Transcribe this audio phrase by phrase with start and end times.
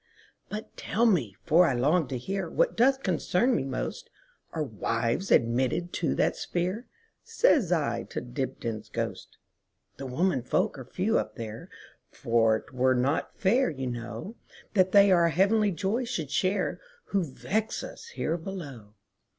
[0.49, 4.09] "But tell me, for I long to hearWhat doth concern me most,
[4.51, 11.35] Are wives admitted to that sphere?"Says I to Dibdin's ghost."The women folk are few up
[11.35, 11.69] there;
[12.09, 14.37] For 't were not fair, you know,
[14.73, 18.95] That they our heavenly joy should shareWho vex us here below.